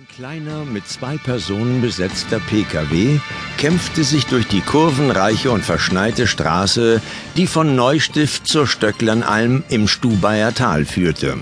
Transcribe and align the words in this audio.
Ein 0.00 0.08
kleiner, 0.16 0.64
mit 0.64 0.88
zwei 0.88 1.18
Personen 1.18 1.82
besetzter 1.82 2.40
PKW 2.40 3.18
kämpfte 3.58 4.02
sich 4.02 4.24
durch 4.24 4.46
die 4.46 4.62
kurvenreiche 4.62 5.50
und 5.50 5.62
verschneite 5.62 6.26
Straße, 6.26 7.02
die 7.36 7.46
von 7.46 7.76
Neustift 7.76 8.46
zur 8.46 8.66
Stöcklernalm 8.66 9.62
im 9.68 9.88
Stubaier 9.88 10.54
Tal 10.54 10.86
führte. 10.86 11.36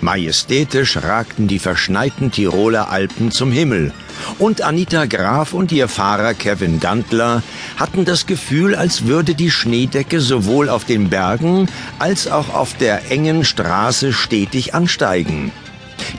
Majestätisch 0.00 0.96
ragten 0.96 1.48
die 1.48 1.58
verschneiten 1.58 2.30
Tiroler 2.30 2.88
Alpen 2.88 3.30
zum 3.30 3.52
Himmel, 3.52 3.92
und 4.38 4.62
Anita 4.62 5.04
Graf 5.04 5.52
und 5.52 5.70
ihr 5.70 5.88
Fahrer 5.88 6.32
Kevin 6.32 6.80
Gantler 6.80 7.42
hatten 7.76 8.06
das 8.06 8.24
Gefühl, 8.24 8.74
als 8.74 9.04
würde 9.04 9.34
die 9.34 9.50
Schneedecke 9.50 10.22
sowohl 10.22 10.70
auf 10.70 10.86
den 10.86 11.10
Bergen 11.10 11.68
als 11.98 12.26
auch 12.26 12.54
auf 12.54 12.74
der 12.78 13.10
engen 13.10 13.44
Straße 13.44 14.14
stetig 14.14 14.72
ansteigen. 14.72 15.52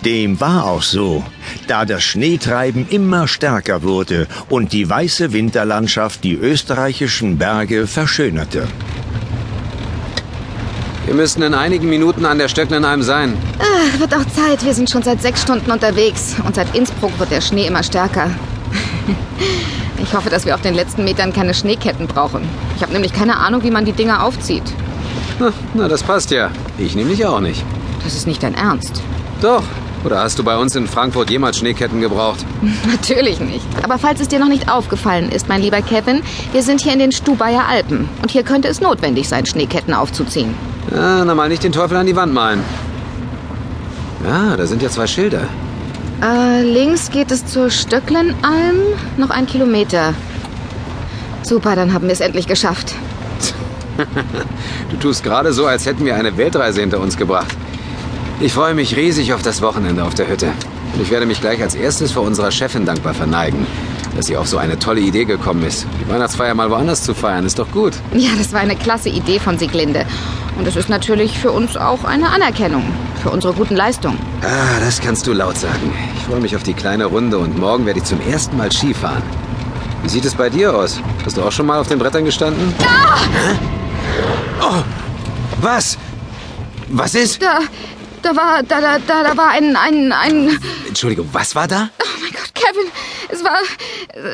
Dem 0.05 0.39
war 0.39 0.65
auch 0.65 0.81
so, 0.81 1.23
da 1.67 1.85
das 1.85 2.03
Schneetreiben 2.03 2.87
immer 2.89 3.27
stärker 3.27 3.83
wurde 3.83 4.27
und 4.49 4.73
die 4.73 4.89
weiße 4.89 5.33
Winterlandschaft 5.33 6.23
die 6.23 6.33
österreichischen 6.33 7.37
Berge 7.37 7.87
verschönerte. 7.87 8.67
Wir 11.05 11.15
müssten 11.15 11.41
in 11.41 11.53
einigen 11.53 11.89
Minuten 11.89 12.25
an 12.25 12.37
der 12.37 12.47
Stöcklenalm 12.47 13.01
sein. 13.01 13.37
Ah, 13.59 13.99
wird 13.99 14.13
auch 14.13 14.25
Zeit. 14.27 14.63
Wir 14.63 14.73
sind 14.73 14.89
schon 14.89 15.03
seit 15.03 15.21
sechs 15.21 15.41
Stunden 15.41 15.71
unterwegs. 15.71 16.35
Und 16.45 16.55
seit 16.55 16.73
Innsbruck 16.75 17.17
wird 17.19 17.31
der 17.31 17.41
Schnee 17.41 17.67
immer 17.67 17.83
stärker. 17.83 18.29
Ich 20.01 20.15
hoffe, 20.15 20.31
dass 20.31 20.45
wir 20.45 20.55
auf 20.55 20.61
den 20.61 20.73
letzten 20.73 21.03
Metern 21.03 21.31
keine 21.31 21.53
Schneeketten 21.53 22.07
brauchen. 22.07 22.41
Ich 22.75 22.81
habe 22.81 22.91
nämlich 22.91 23.13
keine 23.13 23.37
Ahnung, 23.37 23.63
wie 23.63 23.69
man 23.69 23.85
die 23.85 23.91
Dinger 23.91 24.23
aufzieht. 24.23 24.63
Na, 25.39 25.53
na, 25.75 25.87
das 25.87 26.01
passt 26.01 26.31
ja. 26.31 26.49
Ich 26.79 26.95
nämlich 26.95 27.23
auch 27.25 27.39
nicht. 27.39 27.63
Das 28.03 28.15
ist 28.15 28.25
nicht 28.25 28.41
dein 28.41 28.55
Ernst. 28.55 29.01
Doch. 29.41 29.63
Oder 30.03 30.21
hast 30.23 30.39
du 30.39 30.43
bei 30.43 30.57
uns 30.57 30.75
in 30.75 30.87
Frankfurt 30.87 31.29
jemals 31.29 31.57
Schneeketten 31.57 32.01
gebraucht? 32.01 32.43
Natürlich 32.91 33.39
nicht. 33.39 33.65
Aber 33.83 33.99
falls 33.99 34.19
es 34.19 34.27
dir 34.27 34.39
noch 34.39 34.47
nicht 34.47 34.71
aufgefallen 34.71 35.29
ist, 35.29 35.47
mein 35.47 35.61
lieber 35.61 35.81
Kevin, 35.81 36.21
wir 36.51 36.63
sind 36.63 36.81
hier 36.81 36.93
in 36.93 36.99
den 36.99 37.11
Stubaier 37.11 37.67
Alpen. 37.67 38.09
Und 38.21 38.31
hier 38.31 38.43
könnte 38.43 38.67
es 38.67 38.81
notwendig 38.81 39.29
sein, 39.29 39.45
Schneeketten 39.45 39.93
aufzuziehen. 39.93 40.55
Ja, 40.93 41.23
na 41.23 41.35
mal 41.35 41.49
nicht 41.49 41.63
den 41.63 41.71
Teufel 41.71 41.97
an 41.97 42.07
die 42.07 42.15
Wand 42.15 42.33
malen. 42.33 42.63
Ja, 44.25 44.55
da 44.55 44.65
sind 44.65 44.81
ja 44.81 44.89
zwei 44.89 45.07
Schilder. 45.07 45.43
Äh, 46.21 46.61
links 46.63 47.09
geht 47.09 47.31
es 47.31 47.45
zur 47.45 47.69
Stöcklenalm. 47.69 48.77
Noch 49.17 49.29
ein 49.29 49.47
Kilometer. 49.47 50.13
Super, 51.43 51.75
dann 51.75 51.93
haben 51.93 52.05
wir 52.05 52.13
es 52.13 52.21
endlich 52.21 52.47
geschafft. 52.47 52.93
Du 54.89 54.97
tust 54.97 55.23
gerade 55.23 55.53
so, 55.53 55.67
als 55.67 55.85
hätten 55.85 56.03
wir 56.03 56.15
eine 56.15 56.35
Weltreise 56.35 56.81
hinter 56.81 56.99
uns 56.99 57.15
gebracht. 57.15 57.55
Ich 58.41 58.53
freue 58.53 58.73
mich 58.73 58.95
riesig 58.95 59.33
auf 59.33 59.43
das 59.43 59.61
Wochenende 59.61 60.03
auf 60.03 60.15
der 60.15 60.27
Hütte. 60.27 60.47
Und 60.95 61.01
ich 61.01 61.11
werde 61.11 61.27
mich 61.27 61.41
gleich 61.41 61.61
als 61.61 61.75
erstes 61.75 62.11
vor 62.11 62.23
unserer 62.23 62.49
Chefin 62.49 62.87
dankbar 62.87 63.13
verneigen, 63.13 63.67
dass 64.15 64.25
sie 64.25 64.35
auf 64.35 64.47
so 64.47 64.57
eine 64.57 64.79
tolle 64.79 64.99
Idee 64.99 65.25
gekommen 65.25 65.63
ist. 65.63 65.85
Die 66.03 66.11
Weihnachtsfeier 66.11 66.55
mal 66.55 66.71
woanders 66.71 67.03
zu 67.03 67.13
feiern, 67.13 67.45
ist 67.45 67.59
doch 67.59 67.69
gut. 67.69 67.93
Ja, 68.15 68.31
das 68.35 68.51
war 68.51 68.61
eine 68.61 68.75
klasse 68.75 69.09
Idee 69.09 69.37
von 69.37 69.59
Sieglinde. 69.59 70.07
Und 70.57 70.67
es 70.67 70.75
ist 70.75 70.89
natürlich 70.89 71.37
für 71.37 71.51
uns 71.51 71.77
auch 71.77 72.03
eine 72.03 72.29
Anerkennung 72.29 72.83
für 73.21 73.29
unsere 73.29 73.53
guten 73.53 73.75
Leistungen. 73.75 74.17
Ah, 74.41 74.79
das 74.83 74.99
kannst 74.99 75.27
du 75.27 75.33
laut 75.33 75.57
sagen. 75.57 75.93
Ich 76.17 76.23
freue 76.23 76.41
mich 76.41 76.55
auf 76.55 76.63
die 76.63 76.73
kleine 76.73 77.05
Runde 77.05 77.37
und 77.37 77.59
morgen 77.59 77.85
werde 77.85 77.99
ich 77.99 78.05
zum 78.05 78.19
ersten 78.21 78.57
Mal 78.57 78.71
Skifahren. 78.71 79.21
Wie 80.01 80.09
sieht 80.09 80.25
es 80.25 80.33
bei 80.33 80.49
dir 80.49 80.75
aus? 80.75 80.99
Hast 81.23 81.37
du 81.37 81.43
auch 81.43 81.51
schon 81.51 81.67
mal 81.67 81.79
auf 81.79 81.89
den 81.89 81.99
Brettern 81.99 82.25
gestanden? 82.25 82.73
Ah! 82.79 83.17
Hä? 83.17 83.59
Oh! 84.61 84.83
Was? 85.61 85.95
Was 86.89 87.13
ist? 87.13 87.39
Da, 87.39 87.59
da 88.21 88.35
war, 88.35 88.63
da, 88.63 88.81
da, 88.81 88.99
da, 88.99 89.23
da 89.23 89.37
war 89.37 89.49
ein, 89.49 89.75
ein, 89.75 90.11
ein... 90.11 90.59
Entschuldigung, 90.87 91.29
was 91.31 91.55
war 91.55 91.67
da? 91.67 91.89
Oh 92.01 92.21
mein 92.21 92.31
Gott, 92.31 92.53
Kevin, 92.53 92.91
es 93.29 93.43
war, 93.43 93.59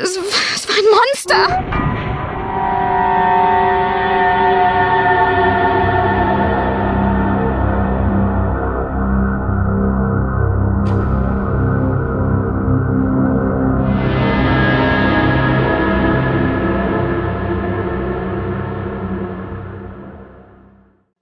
es, 0.03 0.19
es 0.55 0.67
war 0.67 0.75
ein 0.75 0.85
Monster. 0.91 1.97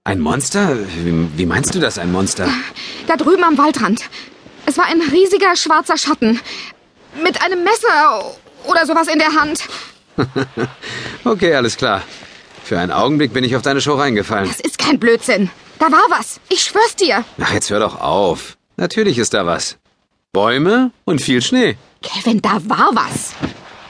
Ein 0.06 0.20
Monster? 0.20 0.78
Wie, 1.02 1.46
meinst 1.46 1.74
du 1.74 1.80
das, 1.80 1.98
ein 1.98 2.12
Monster? 2.12 2.48
Da 3.08 3.16
drüben 3.16 3.42
am 3.42 3.58
Waldrand. 3.58 4.02
Es 4.64 4.78
war 4.78 4.84
ein 4.84 5.00
riesiger 5.00 5.56
schwarzer 5.56 5.98
Schatten. 5.98 6.38
Mit 7.24 7.42
einem 7.42 7.64
Messer 7.64 8.36
oder 8.68 8.86
sowas 8.86 9.08
in 9.08 9.18
der 9.18 9.34
Hand. 9.34 9.64
okay, 11.24 11.56
alles 11.56 11.76
klar. 11.76 12.04
Für 12.62 12.78
einen 12.78 12.92
Augenblick 12.92 13.32
bin 13.32 13.42
ich 13.42 13.56
auf 13.56 13.62
deine 13.62 13.80
Show 13.80 13.94
reingefallen. 13.94 14.46
Das 14.46 14.60
ist 14.60 14.78
kein 14.78 15.00
Blödsinn. 15.00 15.50
Da 15.80 15.86
war 15.86 16.04
was. 16.08 16.38
Ich 16.50 16.62
schwör's 16.62 16.94
dir. 16.94 17.24
Ach, 17.40 17.52
jetzt 17.52 17.70
hör 17.70 17.80
doch 17.80 18.00
auf. 18.00 18.56
Natürlich 18.76 19.18
ist 19.18 19.34
da 19.34 19.44
was. 19.44 19.76
Bäume 20.32 20.92
und 21.04 21.20
viel 21.20 21.42
Schnee. 21.42 21.76
Kevin, 22.02 22.40
da 22.40 22.60
war 22.68 22.90
was. 22.94 23.34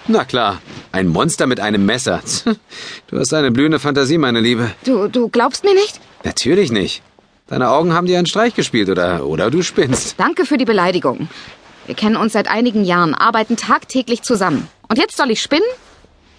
Na 0.09 0.25
klar, 0.25 0.63
ein 0.93 1.09
Monster 1.09 1.47
mit 1.47 1.61
einem 1.61 1.85
Messer. 1.85 2.23
Du 3.09 3.19
hast 3.21 3.33
eine 3.33 3.53
blühende 3.53 3.79
Fantasie, 3.79 4.19
meine 4.19 4.41
Liebe. 4.41 4.73
Du, 4.85 5.07
du 5.07 5.29
glaubst 5.29 5.63
mir 5.63 5.75
nicht? 5.75 6.01
Natürlich 6.27 6.73
nicht. 6.73 7.03
Deine 7.47 7.71
Augen 7.71 7.95
haben 7.95 8.09
dir 8.09 8.19
einen 8.19 8.27
Streich 8.27 8.55
gespielt 8.55 8.89
oder, 8.89 9.25
oder 9.25 9.49
du 9.49 9.63
spinnst. 9.63 10.17
Danke 10.19 10.45
für 10.45 10.59
die 10.59 10.65
Beleidigung. 10.65 11.29
Wir 11.87 11.95
kennen 11.95 12.17
uns 12.17 12.33
seit 12.33 12.49
einigen 12.49 12.85
Jahren, 12.85 13.15
arbeiten 13.15 13.57
tagtäglich 13.57 14.23
zusammen. 14.23 14.67
Und 14.89 14.99
jetzt 14.99 15.17
soll 15.17 15.31
ich 15.31 15.41
spinnen? 15.41 15.69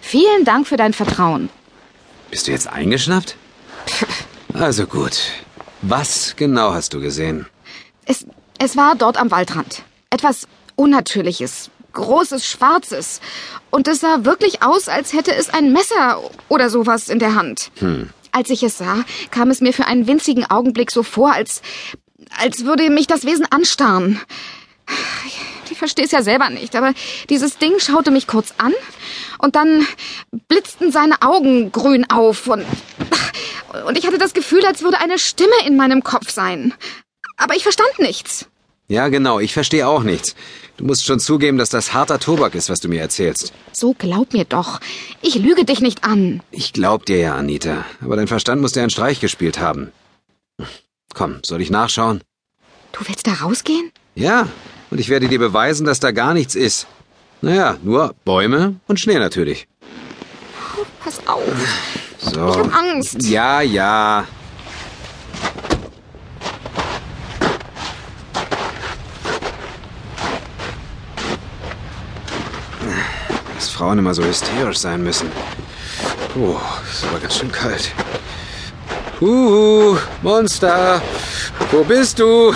Vielen 0.02 0.44
Dank 0.44 0.68
für 0.68 0.76
dein 0.76 0.92
Vertrauen. 0.92 1.50
Bist 2.30 2.48
du 2.48 2.52
jetzt 2.52 2.68
eingeschnappt? 2.68 3.36
Also 4.54 4.88
gut. 4.88 5.20
Was 5.84 6.36
genau 6.36 6.74
hast 6.74 6.92
du 6.94 7.00
gesehen? 7.00 7.46
Es, 8.06 8.26
es 8.58 8.76
war 8.76 8.96
dort 8.96 9.18
am 9.18 9.30
Waldrand. 9.30 9.84
Etwas 10.10 10.48
Unnatürliches, 10.76 11.70
großes, 11.94 12.44
schwarzes. 12.48 13.22
Und 13.70 13.88
es 13.88 14.00
sah 14.00 14.26
wirklich 14.26 14.64
aus, 14.64 14.90
als 14.90 15.14
hätte 15.14 15.36
es 15.36 15.50
ein 15.50 15.74
Messer 15.74 16.22
oder 16.50 16.72
sowas 16.72 17.08
in 17.08 17.20
der 17.20 17.36
Hand. 17.36 17.70
Hm. 17.80 18.10
Als 18.32 18.50
ich 18.50 18.64
es 18.64 18.78
sah, 18.78 19.04
kam 19.32 19.50
es 19.50 19.62
mir 19.62 19.74
für 19.74 19.86
einen 19.86 20.08
winzigen 20.08 20.46
Augenblick 20.46 20.92
so 20.92 21.04
vor, 21.04 21.34
als, 21.34 21.62
als 22.38 22.66
würde 22.66 22.90
mich 22.90 23.08
das 23.08 23.26
Wesen 23.26 23.46
anstarren. 23.50 24.20
Ich 25.70 25.78
verstehe 25.78 26.06
es 26.06 26.12
ja 26.12 26.24
selber 26.24 26.50
nicht, 26.50 26.76
aber 26.76 26.94
dieses 27.30 27.58
Ding 27.58 27.80
schaute 27.80 28.12
mich 28.12 28.26
kurz 28.28 28.54
an 28.58 28.74
und 29.38 29.56
dann 29.56 29.86
blitzten 30.48 30.92
seine 30.92 31.22
Augen 31.22 31.72
grün 31.72 32.10
auf 32.10 32.48
und, 32.48 32.66
und 33.86 33.98
ich 33.98 34.08
hatte 34.08 34.18
das 34.18 34.34
Gefühl, 34.34 34.66
als 34.66 34.82
würde 34.82 35.00
eine 35.00 35.20
Stimme 35.20 35.56
in 35.66 35.76
meinem 35.76 36.04
Kopf 36.04 36.32
sein. 36.32 36.74
Aber 37.38 37.56
ich 37.56 37.64
verstand 37.64 38.00
nichts. 38.00 38.48
Ja, 38.90 39.10
genau, 39.10 39.40
ich 39.40 39.54
verstehe 39.54 39.86
auch 39.86 40.04
nichts. 40.04 40.34
Du 40.78 40.86
musst 40.86 41.06
schon 41.06 41.20
zugeben, 41.20 41.58
dass 41.58 41.70
das 41.70 41.94
harter 41.94 42.20
Tobak 42.20 42.56
ist, 42.56 42.70
was 42.70 42.80
du 42.80 42.88
mir 42.88 43.02
erzählst. 43.02 43.52
So 43.74 43.94
glaub 43.98 44.32
mir 44.32 44.46
doch. 44.46 44.80
Ich 45.22 45.36
lüge 45.36 45.66
dich 45.66 45.82
nicht 45.82 46.06
an. 46.06 46.42
Ich 46.52 46.72
glaub 46.72 47.06
dir 47.06 47.18
ja, 47.18 47.36
Anita. 47.36 47.84
Aber 48.02 48.16
dein 48.16 48.28
Verstand 48.28 48.62
muss 48.62 48.72
dir 48.72 48.82
einen 48.82 48.90
Streich 48.90 49.20
gespielt 49.20 49.60
haben. 49.60 49.92
Komm, 51.14 51.40
soll 51.44 51.62
ich 51.62 51.70
nachschauen? 51.70 52.22
Du 52.94 53.00
willst 53.08 53.28
da 53.28 53.34
rausgehen? 53.34 53.92
Ja, 54.16 54.48
und 54.90 55.00
ich 55.00 55.10
werde 55.10 55.28
dir 55.28 55.40
beweisen, 55.40 55.86
dass 55.86 56.00
da 56.00 56.12
gar 56.12 56.34
nichts 56.34 56.56
ist. 56.56 56.88
Naja, 57.42 57.78
nur 57.84 58.16
Bäume 58.24 58.76
und 58.88 59.00
Schnee 59.00 59.20
natürlich. 59.20 59.68
Pass 61.04 61.20
auf. 61.28 61.44
So. 62.20 62.50
Ich 62.50 62.58
hab 62.58 62.74
Angst. 62.74 63.24
Ja, 63.24 63.62
ja. 63.62 64.26
Frauen 73.78 74.00
immer 74.00 74.16
so 74.16 74.24
hysterisch 74.24 74.80
sein 74.80 75.04
müssen. 75.04 75.30
Puh, 76.34 76.58
ist 76.92 77.06
aber 77.06 77.20
ganz 77.20 77.38
schön 77.38 77.52
kalt. 77.52 77.92
Huhu, 79.22 80.00
Monster, 80.24 81.00
wo 81.72 81.84
bist 81.84 82.18
du? 82.18 82.56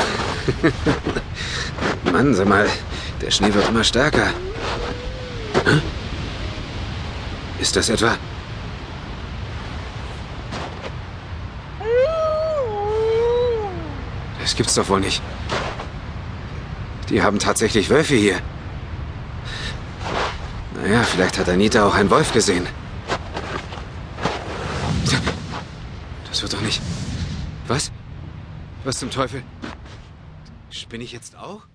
Mann, 2.12 2.34
sag 2.34 2.48
mal, 2.48 2.68
der 3.22 3.30
Schnee 3.30 3.54
wird 3.54 3.70
immer 3.70 3.84
stärker. 3.84 4.34
Ist 7.60 7.76
das 7.76 7.90
etwa... 7.90 8.18
Das 14.42 14.56
gibt's 14.56 14.74
doch 14.74 14.90
wohl 14.90 15.02
nicht. 15.02 15.22
Die 17.10 17.22
haben 17.22 17.38
tatsächlich 17.38 17.92
Wölfe 17.92 18.16
hier. 18.16 18.40
Naja, 20.82 21.04
vielleicht 21.04 21.38
hat 21.38 21.48
Anita 21.48 21.86
auch 21.86 21.94
einen 21.94 22.10
Wolf 22.10 22.34
gesehen. 22.34 22.68
Das 26.28 26.42
wird 26.42 26.54
doch 26.54 26.62
nicht. 26.62 26.82
Was? 27.68 27.92
Was 28.84 28.98
zum 28.98 29.12
Teufel? 29.12 29.44
Spinne 30.72 31.04
ich 31.04 31.12
jetzt 31.12 31.38
auch? 31.38 31.68